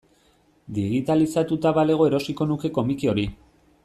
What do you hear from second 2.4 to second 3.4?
nuke komiki hori.